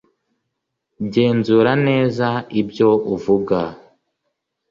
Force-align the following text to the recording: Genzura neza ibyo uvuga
Genzura 1.13 1.71
neza 1.87 2.27
ibyo 2.61 2.89
uvuga 3.13 3.57